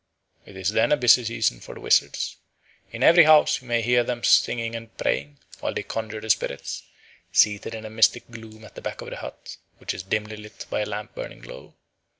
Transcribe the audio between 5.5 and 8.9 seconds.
while they conjure the spirits, seated in a mystic gloom at the